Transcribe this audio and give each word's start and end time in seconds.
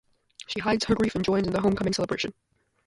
She 0.47 0.59
hides 0.61 0.85
her 0.85 0.95
grief 0.95 1.13
and 1.13 1.23
joins 1.23 1.45
in 1.45 1.53
the 1.53 1.61
homecoming 1.61 1.93
celebration. 1.93 2.33